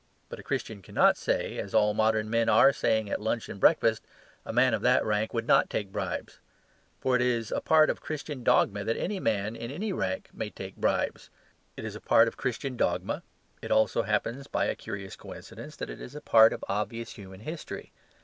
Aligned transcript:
But 0.29 0.39
a 0.39 0.43
Christian 0.43 0.81
cannot 0.81 1.15
say, 1.15 1.59
as 1.59 1.75
all 1.75 1.93
modern 1.93 2.27
men 2.27 2.49
are 2.49 2.73
saying 2.73 3.07
at 3.11 3.21
lunch 3.21 3.47
and 3.47 3.59
breakfast, 3.59 4.01
"a 4.47 4.51
man 4.51 4.73
of 4.73 4.81
that 4.81 5.05
rank 5.05 5.31
would 5.31 5.45
not 5.45 5.69
take 5.69 5.91
bribes." 5.91 6.39
For 6.99 7.15
it 7.15 7.21
is 7.21 7.51
a 7.51 7.61
part 7.61 7.87
of 7.91 8.01
Christian 8.01 8.43
dogma 8.43 8.83
that 8.83 8.97
any 8.97 9.19
man 9.19 9.55
in 9.55 9.69
any 9.69 9.93
rank 9.93 10.29
may 10.33 10.49
take 10.49 10.75
bribes. 10.75 11.29
It 11.77 11.85
is 11.85 11.95
a 11.95 12.01
part 12.01 12.27
of 12.27 12.35
Christian 12.35 12.75
dogma; 12.75 13.21
it 13.61 13.69
also 13.69 14.01
happens 14.01 14.47
by 14.47 14.65
a 14.65 14.75
curious 14.75 15.15
coincidence 15.15 15.75
that 15.75 15.91
it 15.91 16.01
is 16.01 16.15
a 16.15 16.19
part 16.21 16.51
of 16.51 16.65
obvious 16.67 17.11
human 17.11 17.41
history. 17.41 17.91